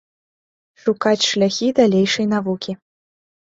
[0.85, 2.71] Шукаць шляхі далейшай навукі.